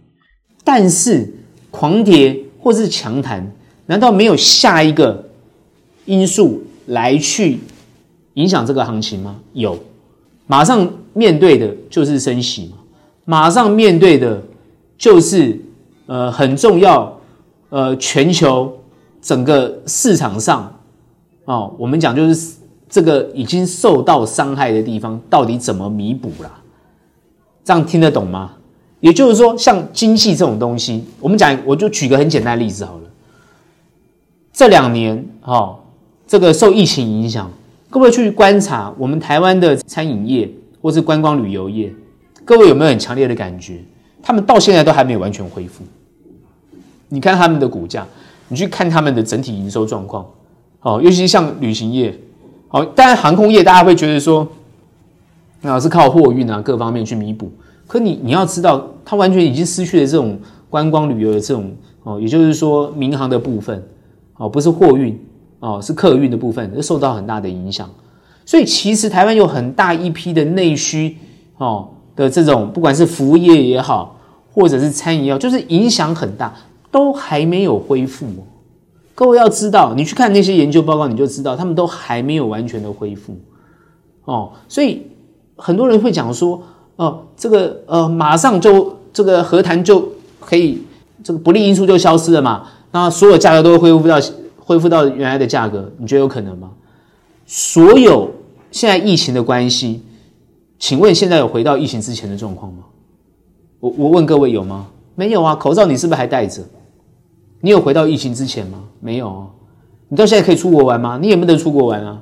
[0.65, 1.35] 但是
[1.71, 3.53] 狂跌或是强弹，
[3.87, 5.29] 难道没有下一个
[6.05, 7.61] 因素来去
[8.35, 9.37] 影响这个行情吗？
[9.53, 9.79] 有，
[10.49, 12.79] 马上面对的就是升息嘛，
[13.25, 14.43] 马上面对的
[14.97, 15.57] 就是
[16.07, 17.21] 呃很重要，
[17.69, 18.83] 呃全球
[19.23, 20.81] 整个市场上
[21.45, 22.58] 哦，我们讲就是。
[22.89, 26.63] 这个已经受到伤害的地方，到底怎么弥补啦？
[27.63, 28.53] 这样听得懂吗？
[29.01, 33.03] 也就是说，像经济这种东西，我们讲，我就举个很简单的例子好了。
[34.53, 35.79] 这两年，哈，
[36.27, 37.51] 这个受疫情影响，
[37.91, 41.93] 各位去观察我们台湾的餐饮业或是观光旅游业，
[42.45, 43.85] 各位有没有很强烈的感觉？
[44.23, 45.85] 他们到现在都还没有完全恢复。
[47.11, 48.07] 你看他们的股价，
[48.49, 50.27] 你去看他们的整体营收状况，
[50.81, 52.19] 哦，尤其像旅行业。
[52.69, 54.47] 好，当然航空业大家会觉得说，
[55.63, 57.51] 啊是靠货运啊各方面去弥补，
[57.87, 63.83] 可你你要知道，它完全已经失去了这种观光旅游的这种哦，也就是说民航的部分
[64.37, 65.19] 哦，不是货运
[65.61, 67.89] 哦，是客运的部分，受到很大的影响。
[68.45, 71.17] 所以其实台湾有很大一批的内需
[71.57, 74.19] 哦的这种，不管是服务业也好，
[74.53, 76.55] 或者是餐饮业，就是影响很大，
[76.91, 78.27] 都还没有恢复。
[79.19, 83.37] 各位要知道，你去看那些研究报告，你就知道他们都还没有完全的恢复
[84.27, 84.53] 哦。
[84.69, 85.05] 所以
[85.57, 86.63] 很多人会讲说，
[86.95, 90.81] 哦，这个呃，马上就这个和谈就可以，
[91.25, 92.69] 这个不利因素就消失了嘛？
[92.93, 94.21] 那所有价格都会恢复到
[94.61, 96.71] 恢复到原来的价格，你觉得有可能吗？
[97.45, 98.31] 所有
[98.71, 100.01] 现在疫情的关系，
[100.79, 102.85] 请问现在有回到疫情之前的状况吗？
[103.81, 104.87] 我我问各位有吗？
[105.17, 106.63] 没有啊，口罩你是不是还戴着？
[107.61, 108.79] 你有回到疫情之前吗？
[109.01, 109.47] 没有。
[110.09, 111.19] 你到现在可以出国玩吗？
[111.21, 112.19] 你也不能出国玩啊。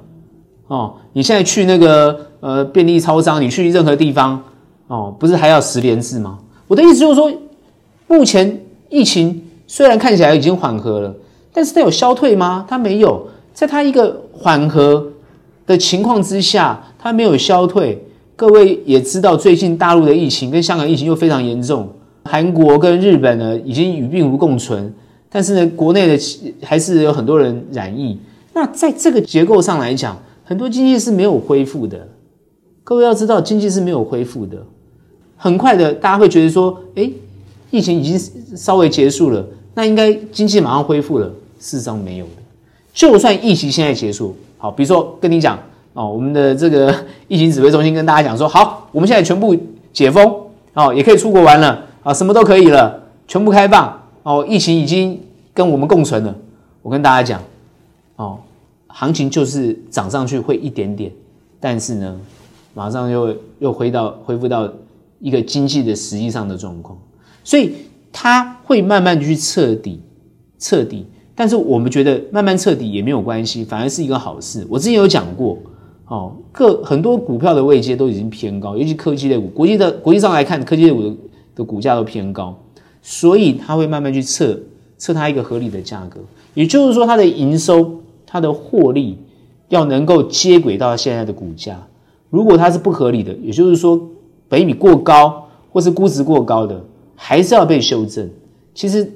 [0.69, 4.43] 哦，你现在去那个呃便利超商，你去任何地方
[4.89, 6.39] 哦，不是还要十连制吗？
[6.67, 7.31] 我的意思就是说，
[8.09, 11.15] 目前疫情虽然看起来已经缓和了，
[11.53, 12.65] 但是它有消退吗？
[12.69, 13.29] 它没有。
[13.55, 15.07] 在它一个缓和
[15.67, 18.05] 的情况之下，它没有消退。
[18.35, 21.89] 各位也知道，最近大陆的疫情跟香港疫情又非常严重，
[22.25, 24.93] 韩国跟日本呢已经与病毒共存。
[25.37, 26.19] 但是呢，国内的
[26.63, 28.19] 还是有很多人染疫。
[28.55, 32.09] 那在这个结构上来讲，很多经济是没有恢复的。
[32.83, 34.57] 各位要知道，经济是没有恢复的。
[35.37, 37.13] 很快的，大家会觉得说，诶，
[37.71, 38.19] 疫情已经
[38.57, 41.27] 稍微结束了，那应该经济马上恢复了。
[41.61, 42.43] 事实上没有的。
[42.95, 45.59] 就算疫情现在结束，好，比如说跟你讲
[45.93, 46.95] 哦，我们的这个
[47.29, 49.55] 疫情指挥中心跟大家讲说，好，我们现在全部
[49.93, 50.35] 解封，
[50.73, 54.01] 哦，也可以出国玩了，啊，什么都可以了，全部开放。
[54.23, 55.21] 哦，疫情已经
[55.57, 56.37] 跟我们共存了。
[56.83, 57.43] 我跟大家讲，
[58.17, 58.39] 哦，
[58.89, 61.11] 行情就是涨上去会一点点，
[61.59, 62.21] 但是呢，
[62.75, 64.71] 马上又又回到恢复到
[65.19, 66.99] 一个经济的实际上的状况。
[67.43, 67.73] 所以
[68.13, 70.03] 它会慢慢去彻底，
[70.59, 71.07] 彻底。
[71.35, 74.67] 但是我们觉得慢慢彻底也没有关系，反而是一个好事。
[74.69, 75.59] 我之前有讲过，
[76.07, 81.17] 哦，各很多股票的位阶都已经偏高，尤其科技类股，国际的国际上来看，科技类股的
[81.57, 82.55] 的股价都偏高，
[83.01, 84.59] 所以它会慢慢去测
[84.99, 86.21] 测它一个合理的价格，
[86.55, 89.19] 也就是说它的营收、它的获利
[89.69, 91.81] 要能够接轨到现在的股价。
[92.31, 94.01] 如果它是不合理的，也就是说
[94.49, 96.83] 本益比过高或是估值过高的，
[97.15, 98.29] 还是要被修正。
[98.75, 99.11] 其实。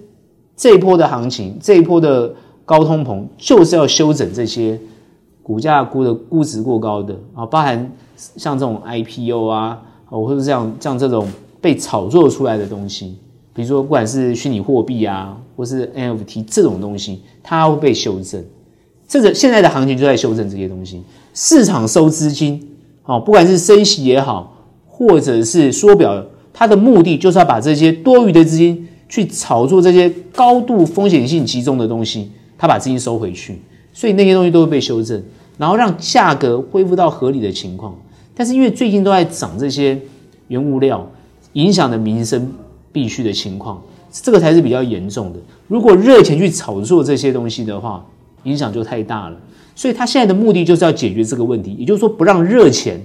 [0.56, 2.30] 这一波的行情，这一波的
[2.66, 4.78] 高通膨，就是要修整这些
[5.42, 11.26] 股价估的估值过高的啊，包含像这种 IPO 啊，或者像像这种
[11.62, 13.16] 被炒作出来的东西，
[13.54, 18.42] 比如说不管是虚拟货币啊，或是 NFT 这种东西，它会被修正。
[19.06, 21.02] 这个现在的行情就在修正这些东西，
[21.34, 22.66] 市场收资金，
[23.04, 24.56] 哦，不管是升息也好，
[24.86, 28.86] 或者是缩表，它的目的就是要把这些多余的资金。
[29.10, 33.58] 去炒作这些高度风险性集中的东西，他把资金收回去，
[33.92, 35.20] 所以那些东西都会被修正，
[35.58, 37.92] 然后让价格恢复到合理的情况。
[38.36, 40.00] 但是因为最近都在涨这些
[40.46, 41.04] 原物料，
[41.54, 42.52] 影响的民生
[42.92, 45.38] 必需的情况，这个才是比较严重的。
[45.68, 48.04] 如果热钱去炒作这些东西的话，
[48.44, 49.36] 影响就太大了。
[49.74, 53.00] 所以他现在的目的就是要解决这个问题，也就是说不让热钱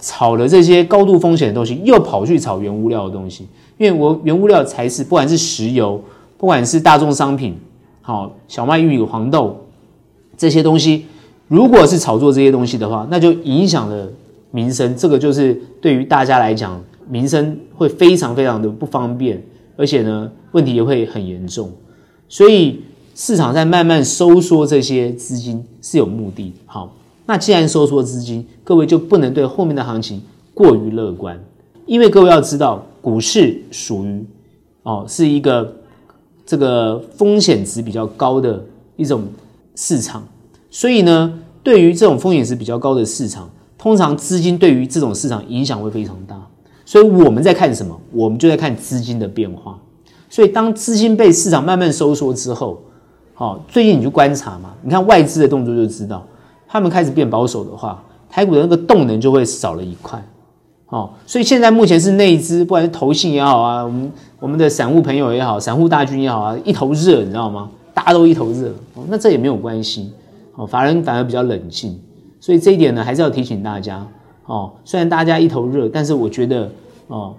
[0.00, 3.46] 炒了这些高度风险的东西，又跑去炒原物料的东西。
[3.76, 6.02] 因为我原物料才是，不管是石油，
[6.36, 7.54] 不管是大众商品，
[8.02, 9.64] 好，小麦、玉米、黄豆
[10.36, 11.04] 这些东西，
[11.46, 14.08] 如果是炒作这些东西的话，那就影响了
[14.50, 14.96] 民生。
[14.96, 19.40] 这个就是对于大家来讲，民生会非常非常的不方便，
[19.78, 21.72] 而且呢，问题也会很严重。
[22.28, 22.82] 所以
[23.14, 26.52] 市场在慢慢收缩这些资金是有目的。
[26.66, 30.20] 好，那既然收缩资金，各位就不能对后面的行情
[30.52, 31.42] 过于乐观，
[31.86, 32.84] 因为各位要知道。
[33.00, 34.26] 股市属于
[34.82, 35.76] 哦，是一个
[36.44, 38.62] 这个风险值比较高的
[38.96, 39.22] 一种
[39.76, 40.26] 市场，
[40.68, 43.48] 所以呢，对于这种风险值比较高的市场，
[43.78, 46.44] 通常资金对于这种市场影响会非常大。
[46.88, 47.94] 所以我们在看什么？
[48.12, 49.78] 我们就在看资金的变化。
[50.30, 52.80] 所以当资金被市场慢慢收缩之后，
[53.34, 56.26] 好，最近你就观察嘛，你看外资的动作就知道，
[56.66, 60.18] 他们开始变保守的话，台股的那个动能就会少了一块。
[60.86, 67.68] 哦，所以现在目前是内资，不管是投信也好啊，我们我们的散户朋友也好，散户大军也好啊，一头热，你知道吗？
[67.92, 68.72] 大家都一头热，
[69.08, 70.10] 那这也没有关系，
[70.54, 72.00] 哦，法人反而比较冷静，
[72.40, 74.06] 所以这一点呢，还是要提醒大家，
[74.48, 76.68] 哦，虽然大家一头热，但是我觉得，
[77.06, 77.32] 哦，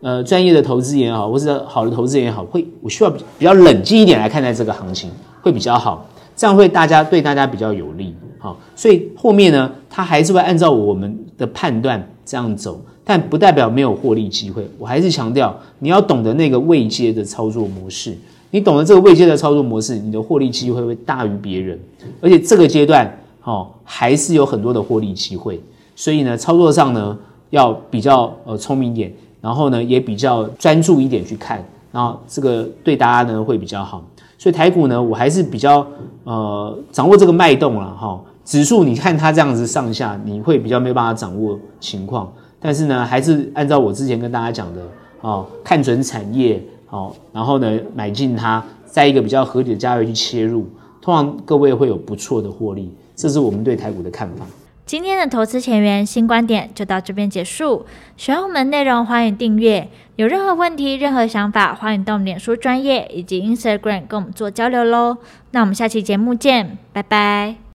[0.00, 5.08] 呃，专业的投资也好，或者好的投资也好，会我需要比较冷静一点来看待这个行情，
[5.40, 6.04] 会比较好，
[6.34, 12.04] 这样会大家对大家比较有利，好，所以后面呢，它还是会按照我们的判断。
[12.28, 14.68] 这样走，但不代表没有获利机会。
[14.80, 18.12] 我还是强调，你要懂得那个未接的操作模式。
[18.50, 21.78] 你懂得这个未接的操作模式，你的获利机会会大于别人。
[22.20, 23.08] 而且这个阶段，
[23.44, 25.60] 哦，还是有很多的获利机会。
[25.96, 27.18] 所以呢，操作上呢，
[27.50, 34.04] 要比较呃聪明一点，然后呢，也比较专注一点去看，然后这个对大家呢会比较好。
[34.38, 35.84] 所以台股呢，我还是比较
[36.24, 38.20] 呃掌握这个脉动了哈。
[38.44, 42.30] 指数，你看它这样子上下，你会比较没有办法掌握情况。
[42.60, 44.82] 但是呢，还是按照我之前跟大家讲的，
[45.22, 50.66] 哦，看准产业，好，然后呢，买进它，在一个比较合理的价位去切入，
[51.00, 52.92] 通常各位会有不错的获利。
[53.16, 54.44] 这是我们对台股的看法。
[54.86, 57.84] 今天的投资前沿新观点就到这边结束。
[58.16, 59.88] 喜欢我们内容，欢迎订阅。
[60.14, 65.18] 有任何问题、任何想法，欢迎到我们脸书专页以及 Instagram 跟我们做交流喽。
[65.50, 67.56] 那我们下期节目见，拜拜。